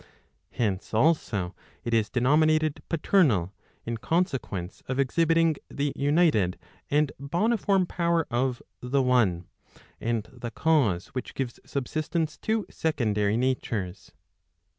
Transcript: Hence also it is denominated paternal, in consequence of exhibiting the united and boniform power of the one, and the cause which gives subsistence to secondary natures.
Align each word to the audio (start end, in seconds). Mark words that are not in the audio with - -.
Hence 0.49 0.95
also 0.95 1.53
it 1.83 1.93
is 1.93 2.09
denominated 2.09 2.81
paternal, 2.89 3.53
in 3.85 3.97
consequence 3.97 4.81
of 4.87 4.97
exhibiting 4.97 5.57
the 5.69 5.93
united 5.95 6.57
and 6.89 7.11
boniform 7.19 7.85
power 7.87 8.25
of 8.31 8.63
the 8.81 9.03
one, 9.03 9.45
and 9.99 10.23
the 10.33 10.49
cause 10.49 11.09
which 11.09 11.35
gives 11.35 11.59
subsistence 11.67 12.35
to 12.37 12.65
secondary 12.71 13.37
natures. 13.37 14.11